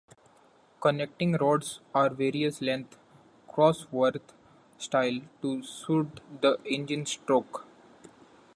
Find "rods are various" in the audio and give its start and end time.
1.33-2.59